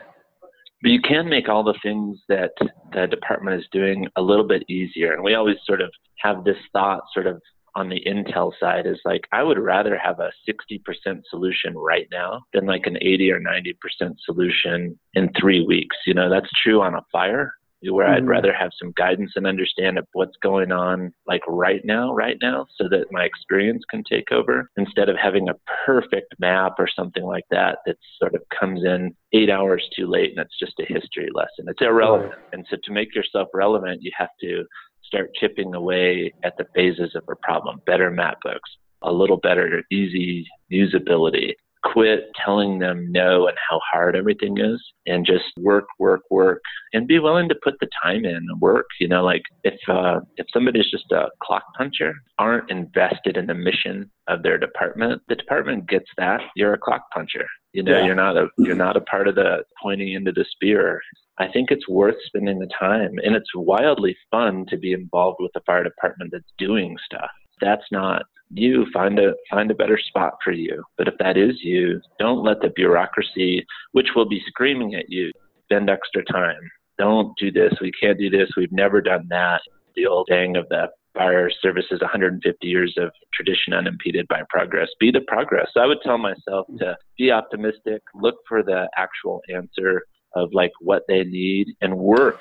[0.82, 2.52] But you can make all the things that
[2.94, 5.14] the department is doing a little bit easier.
[5.14, 7.42] And we always sort of have this thought sort of
[7.76, 12.42] on the Intel side is like, I would rather have a 60% solution right now
[12.54, 15.96] than like an 80 or 90% solution in three weeks.
[16.06, 18.16] You know, that's true on a fire where mm-hmm.
[18.16, 22.38] I'd rather have some guidance and understand of what's going on like right now, right
[22.42, 26.88] now, so that my experience can take over instead of having a perfect map or
[26.94, 30.80] something like that that sort of comes in eight hours too late and it's just
[30.80, 31.66] a history lesson.
[31.68, 32.32] It's irrelevant.
[32.32, 32.54] Right.
[32.54, 34.64] And so to make yourself relevant, you have to
[35.04, 37.82] start chipping away at the phases of a problem.
[37.86, 38.70] Better map books,
[39.02, 45.26] a little better easy usability, quit telling them no and how hard everything is and
[45.26, 46.62] just work work work
[46.94, 50.20] and be willing to put the time in and work you know like if uh
[50.38, 55.36] if somebody's just a clock puncher aren't invested in the mission of their department the
[55.36, 58.06] department gets that you're a clock puncher you know yeah.
[58.06, 61.02] you're not a you're not a part of the pointing into the spear
[61.42, 65.52] I think it's worth spending the time and it's wildly fun to be involved with
[65.56, 67.30] a fire department that's doing stuff.
[67.62, 70.84] That's not you find a find a better spot for you.
[70.98, 75.32] But if that is you, don't let the bureaucracy, which will be screaming at you,
[75.66, 76.60] spend extra time.
[76.98, 77.74] Don't do this.
[77.80, 78.50] We can't do this.
[78.58, 79.62] We've never done that.
[79.96, 84.90] The old saying of the fire services 150 years of tradition unimpeded by progress.
[85.00, 85.68] Be the progress.
[85.76, 90.04] I would tell myself to be optimistic, look for the actual answer
[90.36, 92.40] of like what they need and work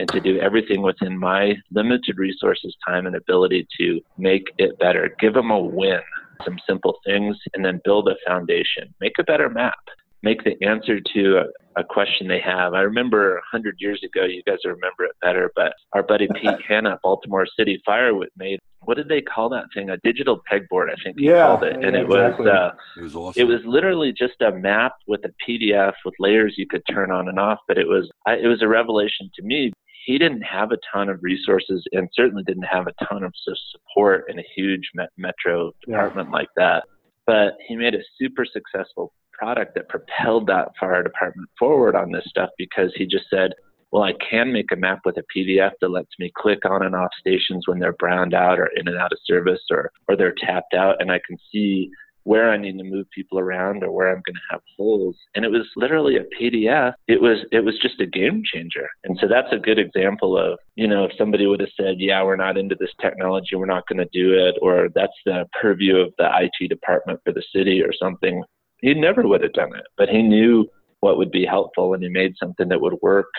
[0.00, 5.14] and to do everything within my limited resources, time, and ability to make it better.
[5.20, 6.00] Give them a win,
[6.42, 8.94] some simple things, and then build a foundation.
[9.00, 9.78] Make a better map.
[10.22, 12.72] Make the answer to a, a question they have.
[12.72, 16.98] I remember 100 years ago, you guys remember it better, but our buddy Pete Hanna,
[17.02, 19.90] Baltimore City Fire, made what did they call that thing?
[19.90, 21.74] A digital pegboard, I think he yeah, called it.
[21.74, 23.40] And yeah, it was uh, it was awesome.
[23.40, 27.28] It was literally just a map with a PDF with layers you could turn on
[27.28, 27.58] and off.
[27.68, 29.72] But it was I, it was a revelation to me
[30.04, 33.32] he didn't have a ton of resources and certainly didn't have a ton of
[33.72, 36.36] support in a huge metro department yeah.
[36.36, 36.84] like that.
[37.26, 42.24] But he made a super successful product that propelled that fire department forward on this
[42.28, 43.52] stuff because he just said,
[43.90, 46.94] well, I can make a map with a PDF that lets me click on and
[46.94, 50.34] off stations when they're browned out or in and out of service or, or they're
[50.44, 51.90] tapped out, and I can see
[52.24, 55.16] where I need to move people around or where I'm going to have holes.
[55.34, 56.92] And it was literally a PDF.
[57.08, 58.88] It was it was just a game changer.
[59.04, 62.22] And so that's a good example of, you know, if somebody would have said, "Yeah,
[62.22, 65.96] we're not into this technology, we're not going to do it," or that's the purview
[65.96, 68.42] of the IT department for the city or something,
[68.80, 69.86] he never would have done it.
[69.96, 70.66] But he knew
[71.00, 73.32] what would be helpful and he made something that would work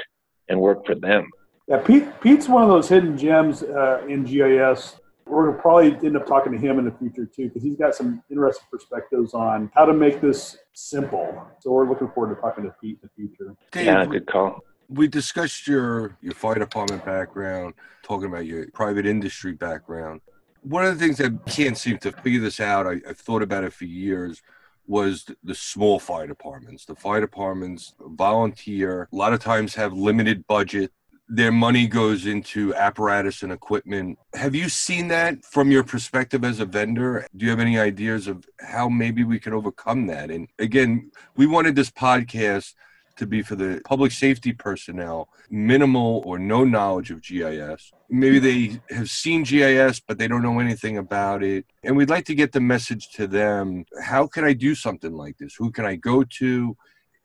[0.50, 1.30] and work for them.
[1.68, 6.08] Yeah, Pete, Pete's one of those hidden gems uh, in GIS we're going to probably
[6.08, 9.34] end up talking to him in the future too, because he's got some interesting perspectives
[9.34, 11.48] on how to make this simple.
[11.60, 13.56] So we're looking forward to talking to Pete in the future.
[13.72, 14.60] Dave, yeah, good call.
[14.90, 20.22] We discussed your your fire department background, talking about your private industry background.
[20.64, 23.64] One of the things that can't seem to figure this out, I, I've thought about
[23.64, 24.42] it for years,
[24.86, 26.86] was the small fire departments.
[26.86, 30.92] The fire departments volunteer, a lot of times have limited budget
[31.34, 34.20] their money goes into apparatus and equipment.
[34.34, 37.26] Have you seen that from your perspective as a vendor?
[37.38, 40.30] Do you have any ideas of how maybe we could overcome that?
[40.30, 42.74] And again, we wanted this podcast
[43.16, 47.94] to be for the public safety personnel, minimal or no knowledge of GIS.
[48.10, 51.66] Maybe they have seen GIS, but they don't know anything about it.
[51.82, 55.38] And we'd like to get the message to them how can I do something like
[55.38, 55.56] this?
[55.56, 56.76] Who can I go to?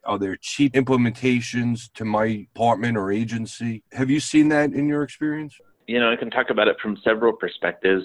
[0.06, 3.82] Are there cheap implementations to my department or agency?
[3.92, 5.56] Have you seen that in your experience?
[5.86, 8.04] You know, I can talk about it from several perspectives.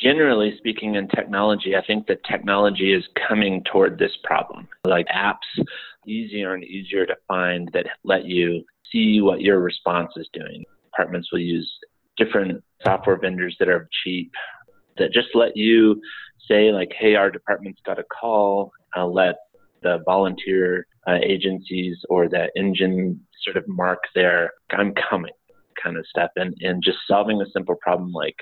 [0.00, 4.68] Generally speaking, in technology, I think that technology is coming toward this problem.
[4.84, 5.64] Like apps
[6.06, 10.64] easier and easier to find that let you see what your response is doing.
[10.92, 11.70] Departments will use
[12.16, 14.32] different software vendors that are cheap
[14.98, 16.00] that just let you
[16.48, 18.72] say like, hey, our department's got a call.
[18.94, 19.36] I'll let
[19.82, 25.32] the volunteer uh, agencies or the engine sort of mark their I'm coming
[25.82, 28.12] kind of stuff and, and just solving a simple problem.
[28.12, 28.36] Like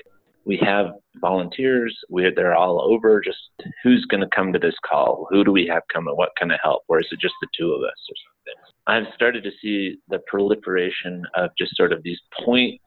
[0.45, 0.87] we have
[1.21, 3.37] volunteers we they're all over just
[3.83, 5.27] who's going to come to this call?
[5.29, 6.15] Who do we have coming?
[6.15, 6.83] What kind of help?
[6.87, 8.73] Or is it just the two of us or something?
[8.87, 12.81] I've started to see the proliferation of just sort of these point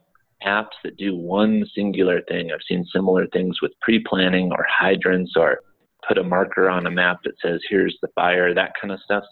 [0.44, 2.50] apps that do one singular thing.
[2.50, 5.60] I've seen similar things with pre-planning or hydrants or
[6.06, 9.22] put a marker on a map that says here's the fire that kind of stuff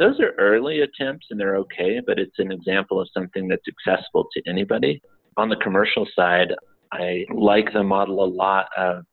[0.00, 4.26] those are early attempts and they're okay, but it's an example of something that's accessible
[4.32, 5.00] to anybody.
[5.36, 6.48] On the commercial side,
[6.90, 9.04] I like the model a lot of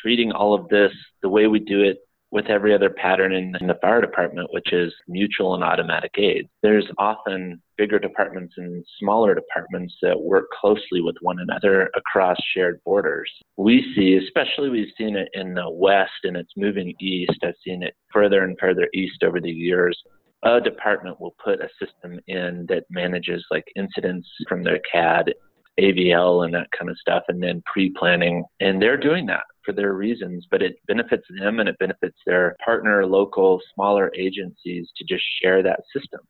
[0.00, 1.98] treating all of this the way we do it
[2.30, 6.46] with every other pattern in, in, the fire department, which is mutual and automatic aid.
[6.62, 12.80] There's often bigger departments and smaller departments that work closely with one another across shared
[12.84, 13.30] borders.
[13.56, 17.38] We see, especially we've seen it in the West and it's moving east.
[17.42, 19.98] I've seen it further and further east over the years
[20.44, 25.34] a department will put a system in that manages like incidents from their CAD,
[25.80, 28.44] AVL, and that kind of stuff, and then pre planning.
[28.60, 32.56] And they're doing that for their reasons, but it benefits them and it benefits their
[32.64, 36.20] partner, local, smaller agencies to just share that system.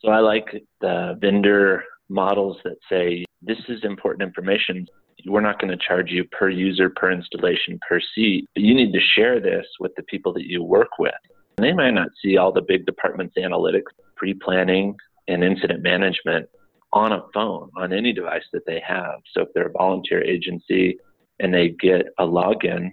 [0.00, 4.86] So I like the vendor models that say, this is important information.
[5.26, 8.92] We're not going to charge you per user, per installation, per seat, but you need
[8.92, 11.14] to share this with the people that you work with.
[11.56, 14.96] They might not see all the big departments analytics, pre planning,
[15.28, 16.48] and incident management
[16.92, 19.20] on a phone, on any device that they have.
[19.32, 20.98] So if they're a volunteer agency
[21.40, 22.90] and they get a login,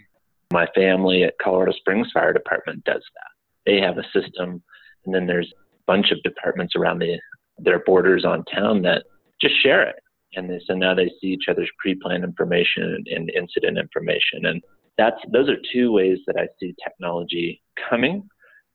[0.52, 3.32] my family at Colorado Springs Fire Department does that.
[3.66, 4.62] They have a system,
[5.06, 7.20] and then there's a bunch of departments around the,
[7.60, 9.04] their borders on town that
[9.40, 9.96] just share it.
[10.36, 14.46] And they, so now they see each other's pre-planned information and, and incident information.
[14.46, 14.62] And
[14.98, 18.28] that's those are two ways that I see technology coming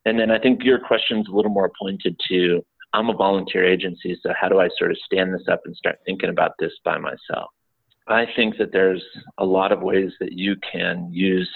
[0.07, 4.19] and then I think your question's a little more pointed to I'm a volunteer agency,
[4.23, 6.97] so how do I sort of stand this up and start thinking about this by
[6.97, 7.51] myself?
[8.09, 9.03] I think that there's
[9.37, 11.51] a lot of ways that you can use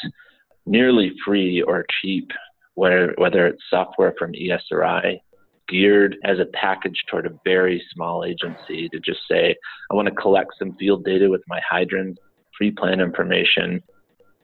[0.66, 2.30] nearly free or cheap,
[2.74, 5.20] where, whether it's software from ESRI,
[5.68, 9.54] geared as a package toward a very small agency to just say,
[9.90, 12.20] I want to collect some field data with my hydrants,
[12.52, 13.80] pre plan information,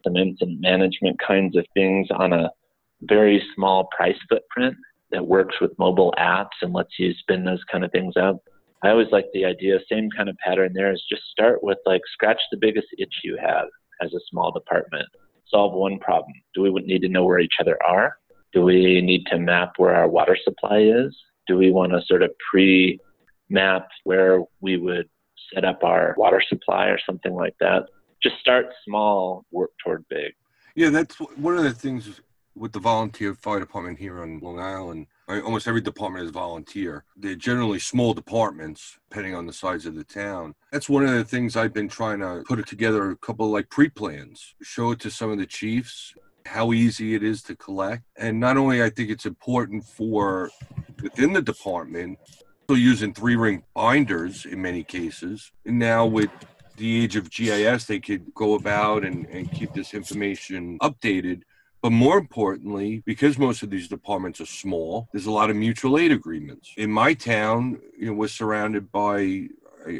[0.05, 2.49] some incident management kinds of things on a
[3.03, 4.77] very small price footprint
[5.11, 8.43] that works with mobile apps and lets you spin those kind of things up.
[8.83, 12.03] I always like the idea, same kind of pattern there is just start with like
[12.13, 13.67] scratch the biggest itch you have
[14.03, 15.09] as a small department.
[15.49, 16.33] Solve one problem.
[16.55, 18.17] Do we need to know where each other are?
[18.53, 21.17] Do we need to map where our water supply is?
[21.47, 22.99] Do we want to sort of pre
[23.49, 25.09] map where we would
[25.55, 27.85] set up our water supply or something like that?
[28.23, 30.33] Just start small, work toward big.
[30.75, 32.21] Yeah, that's one of the things
[32.57, 37.05] with the volunteer fire department here on Long Island, almost every department is volunteer.
[37.17, 40.55] They're generally small departments, depending on the size of the town.
[40.73, 43.69] That's one of the things I've been trying to put it together a couple like
[43.69, 46.15] pre plans, show it to some of the chiefs,
[46.47, 48.05] how easy it is to collect.
[48.17, 50.51] And not only I think it's important for
[51.03, 52.19] within the department,
[52.65, 55.53] still using three ring binders in many cases.
[55.67, 56.31] And now with
[56.77, 61.43] the age of GIS, they could go about and, and keep this information updated
[61.87, 65.97] but more importantly, because most of these departments are small, there's a lot of mutual
[65.97, 66.73] aid agreements.
[66.77, 69.47] In my town, you know, we're surrounded by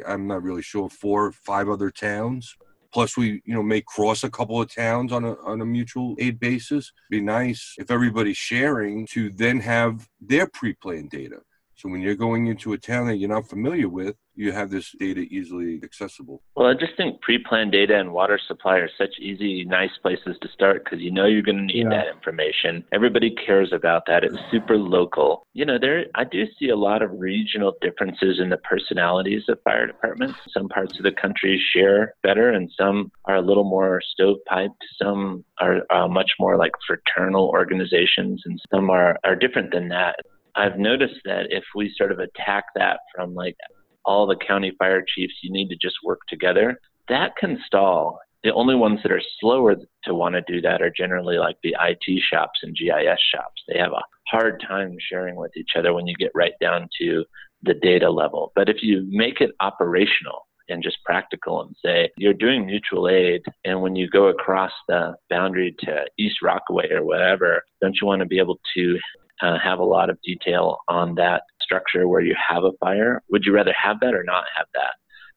[0.05, 2.57] I'm not really sure four or five other towns.
[2.93, 6.17] Plus, we you know may cross a couple of towns on a on a mutual
[6.19, 6.91] aid basis.
[7.09, 11.43] Be nice if everybody's sharing to then have their pre-planned data.
[11.77, 14.95] So when you're going into a town that you're not familiar with, you have this
[14.99, 16.43] data easily accessible.
[16.55, 20.49] Well, I just think pre-planned data and water supply are such easy, nice places to
[20.49, 21.91] start because you know you're going to need yeah.
[21.91, 22.83] that information.
[22.93, 24.25] Everybody cares about that.
[24.25, 25.47] It's super local.
[25.53, 29.59] You know, there I do see a lot of regional differences in the personalities of
[29.63, 30.39] fire departments.
[30.49, 34.69] Some parts of the country share better, and some are a little more stovepiped.
[35.01, 40.17] Some are uh, much more like fraternal organizations, and some are are different than that.
[40.57, 43.57] I've noticed that if we sort of attack that from like
[44.05, 48.19] all the county fire chiefs, you need to just work together, that can stall.
[48.43, 51.77] The only ones that are slower to want to do that are generally like the
[51.81, 53.63] IT shops and GIS shops.
[53.69, 57.25] They have a hard time sharing with each other when you get right down to
[57.63, 58.53] the data level.
[58.55, 63.43] But if you make it operational, and just practical and say you're doing mutual aid
[63.65, 68.21] and when you go across the boundary to east rockaway or whatever don't you want
[68.21, 68.99] to be able to
[69.43, 73.23] uh, have a lot of detail on that structure where you have a fire.
[73.31, 74.95] Would you rather have that or not have that?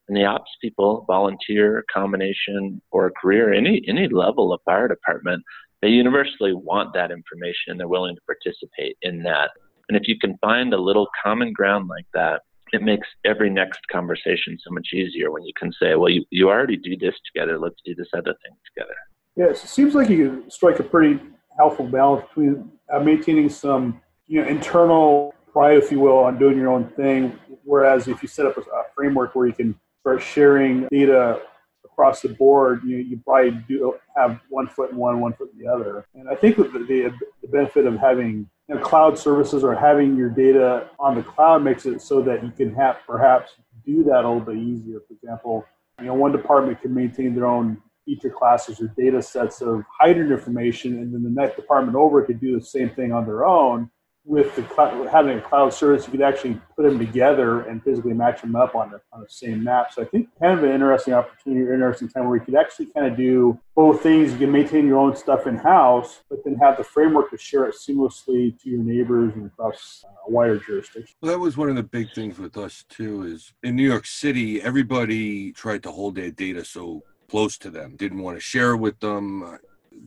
[0.07, 5.43] And the ops people, volunteer, combination, or career, any any level of fire department,
[5.81, 9.51] they universally want that information they're willing to participate in that.
[9.87, 12.41] And if you can find a little common ground like that,
[12.71, 16.49] it makes every next conversation so much easier when you can say, well, you, you
[16.49, 17.59] already do this together.
[17.59, 18.95] Let's do this other thing together.
[19.35, 21.19] Yes, it seems like you strike a pretty
[21.59, 26.57] helpful balance between uh, maintaining some you know, internal pride, if you will, on doing
[26.57, 27.37] your own thing.
[27.65, 31.41] Whereas if you set up a, a framework where you can start sharing data
[31.83, 35.59] across the board, you, you probably do have one foot in one, one foot in
[35.59, 36.05] the other.
[36.15, 40.15] And I think the, the, the benefit of having you know, cloud services or having
[40.15, 43.51] your data on the cloud makes it so that you can have perhaps
[43.85, 45.01] do that a little bit easier.
[45.07, 45.65] For example,
[45.99, 50.31] you know, one department can maintain their own feature classes or data sets of hydrant
[50.31, 53.89] information, and then the next department over could do the same thing on their own
[54.29, 58.13] with the cloud, having a cloud service, you could actually put them together and physically
[58.13, 59.91] match them up on the, on the same map.
[59.91, 62.87] So I think kind of an interesting opportunity or interesting time where you could actually
[62.87, 64.31] kind of do both things.
[64.33, 67.65] You can maintain your own stuff in house, but then have the framework to share
[67.65, 71.15] it seamlessly to your neighbors and across uh, a wider jurisdiction.
[71.21, 73.23] Well, that was one of the big things with us too.
[73.23, 77.95] Is in New York City, everybody tried to hold their data so close to them,
[77.95, 79.43] didn't want to share with them.
[79.43, 79.57] Uh,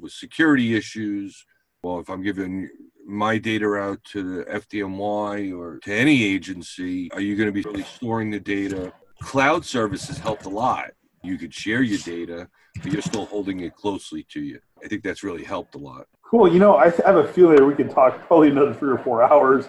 [0.01, 1.45] with security issues.
[1.83, 2.69] Well, if I'm giving
[3.07, 7.11] my data out to the FDNY or to any agency?
[7.13, 8.93] Are you going to be really storing the data?
[9.21, 10.91] Cloud services helped a lot.
[11.23, 12.49] You could share your data,
[12.83, 14.61] but you're still holding it closely to you.
[14.85, 16.07] I think that's really helped a lot.
[16.23, 16.53] Cool.
[16.53, 19.69] You know, I have a feeling we can talk probably another three or four hours.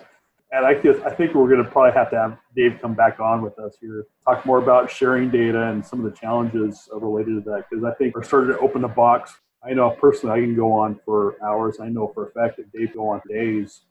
[0.53, 3.19] And I guess I think we're going to probably have to have Dave come back
[3.19, 7.43] on with us here, talk more about sharing data and some of the challenges related
[7.43, 7.65] to that.
[7.69, 9.33] Because I think we're starting to open the box
[9.65, 11.77] I know personally I can go on for hours.
[11.79, 13.81] I know for a fact that Dave go on for days.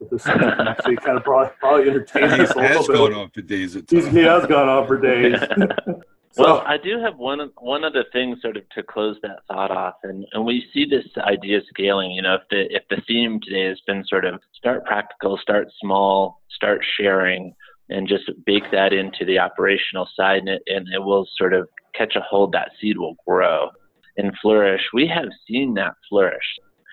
[0.00, 2.78] But this actually kind of probably, probably entertain us a little bit.
[2.78, 3.76] He's gone on for days.
[3.76, 5.38] At he has gone on for days.
[6.36, 9.94] well, I do have one one other thing sort of to close that thought off,
[10.02, 12.10] and, and we see this idea scaling.
[12.10, 15.68] You know, if the if the theme today has been sort of start practical, start
[15.80, 17.54] small, start sharing,
[17.88, 21.68] and just bake that into the operational side, and it, and it will sort of
[21.94, 22.52] catch a hold.
[22.52, 23.70] That seed will grow
[24.16, 26.44] and flourish, we have seen that flourish.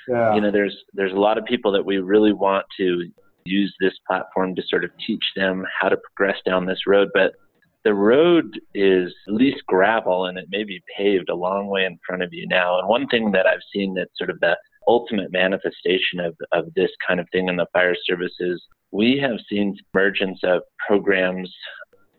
[0.08, 0.34] Yeah.
[0.36, 3.04] You know, there's there's a lot of people that we really want to
[3.46, 7.34] use this platform to sort of teach them how to progress down this road, but
[7.84, 12.00] the road is at least gravel and it may be paved a long way in
[12.06, 12.80] front of you now.
[12.80, 14.56] And one thing that I've seen that's sort of the
[14.88, 18.62] ultimate manifestation of, of this kind of thing in the fire services,
[18.92, 21.52] we have seen emergence of programs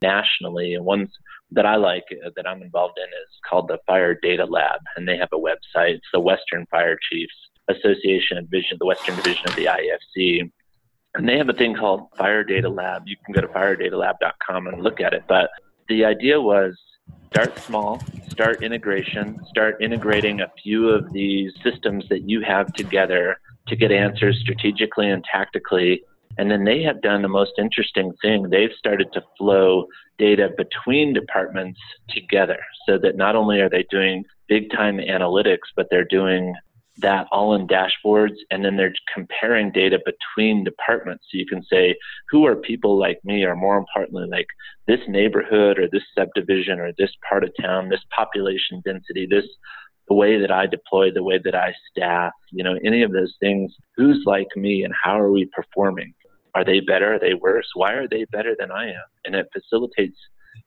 [0.01, 1.09] nationally and one
[1.53, 5.07] that I like uh, that I'm involved in is called the Fire Data Lab, and
[5.07, 5.97] they have a website.
[5.97, 7.35] It's the Western Fire Chiefs
[7.69, 10.51] Association of Division, the Western Division of the IFC,
[11.15, 13.03] and they have a thing called Fire Data Lab.
[13.07, 15.25] You can go to firedatalab.com and look at it.
[15.29, 15.51] But
[15.89, 16.79] the idea was
[17.33, 23.37] start small, start integration, start integrating a few of these systems that you have together
[23.69, 26.03] to get answers strategically and tactically
[26.39, 28.49] and then they have done the most interesting thing.
[28.49, 29.87] They've started to flow
[30.19, 32.59] data between departments together
[32.89, 36.55] so that not only are they doing big time analytics, but they're doing
[36.99, 41.97] that all in dashboards and then they're comparing data between departments so you can say
[42.31, 44.47] who are people like me or more importantly like
[44.87, 49.47] this neighborhood or this subdivision or this part of town this population density this
[50.09, 53.35] the way that I deploy, the way that I staff, you know, any of those
[53.41, 56.13] things, who's like me and how are we performing?
[56.55, 57.15] Are they better?
[57.15, 57.69] Are they worse?
[57.75, 59.09] Why are they better than I am?
[59.25, 60.19] And it facilitates,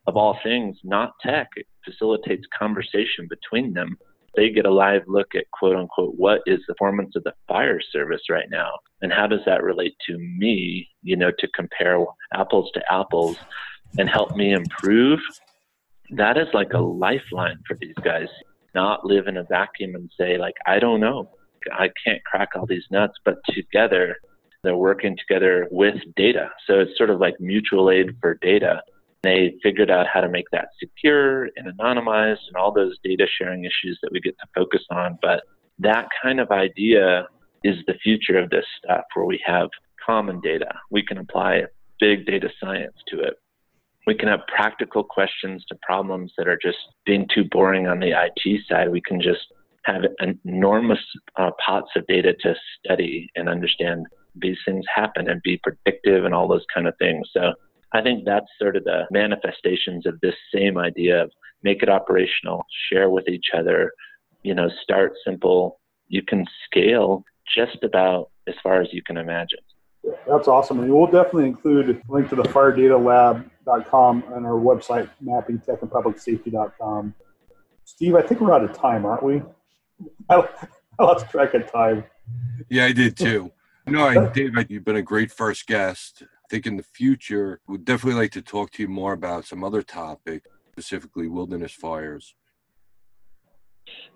[0.08, 3.98] of all things, not tech, it facilitates conversation between them.
[4.36, 7.80] They get a live look at quote unquote what is the performance of the fire
[7.92, 8.72] service right now
[9.02, 13.38] and how does that relate to me, you know, to compare apples to apples
[13.98, 15.20] and help me improve.
[16.12, 18.28] That is like a lifeline for these guys.
[18.74, 21.30] Not live in a vacuum and say, like, I don't know.
[21.72, 24.18] I can't crack all these nuts, but together
[24.64, 26.50] they're working together with data.
[26.68, 28.82] So it's sort of like mutual aid for data.
[29.26, 33.66] They figured out how to make that secure and anonymized and all those data sharing
[33.66, 35.18] issues that we get to focus on.
[35.22, 35.42] But
[35.80, 37.28] that kind of idea
[37.64, 39.70] is the future of this stuff where we have
[40.06, 40.72] common data.
[40.92, 41.64] We can apply
[42.00, 43.34] big data science to it.
[44.08, 48.12] We can have practical questions to problems that are just being too boring on the
[48.12, 48.92] IT side.
[48.92, 49.48] We can just
[49.86, 50.04] have
[50.46, 51.00] enormous
[51.38, 54.06] uh, pots of data to study and understand
[54.36, 57.28] these things happen and be predictive and all those kind of things.
[57.34, 57.54] So
[57.96, 61.32] I think that's sort of the manifestations of this same idea of
[61.64, 63.94] make it operational, share with each other,
[64.44, 65.80] you know, start simple.
[66.10, 67.24] You can scale
[67.56, 69.60] just about as far as you can imagine.
[70.28, 70.80] That's awesome.
[70.82, 77.16] And we'll definitely include a link to the firedatalab.com and our website, mappingtechandpublicsafety.com.
[77.86, 79.42] Steve, I think we're out of time, aren't we?
[80.30, 80.48] I,
[81.00, 82.04] lost track of time.
[82.70, 83.52] Yeah, I did too.
[83.88, 86.24] No, I, Dave, you've been a great first guest.
[86.46, 89.64] I think in the future, we'd definitely like to talk to you more about some
[89.64, 90.44] other topic,
[90.74, 92.36] specifically wilderness fires.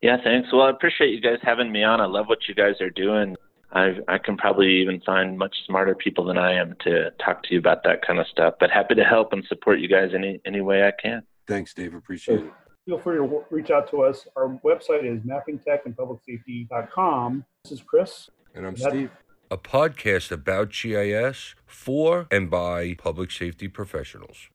[0.03, 0.49] Yeah, thanks.
[0.53, 1.99] Well, I appreciate you guys having me on.
[1.99, 3.35] I love what you guys are doing.
[3.71, 7.53] I I can probably even find much smarter people than I am to talk to
[7.53, 8.53] you about that kind of stuff.
[8.59, 11.23] But happy to help and support you guys any any way I can.
[11.47, 11.95] Thanks, Dave.
[11.95, 12.53] Appreciate it.
[12.85, 14.27] Feel free to reach out to us.
[14.35, 17.45] Our website is mappingtechandpublicsafety.com.
[17.63, 18.29] This is Chris.
[18.53, 19.09] And I'm Steve.
[19.51, 24.47] A podcast about GIS for and by public safety professionals.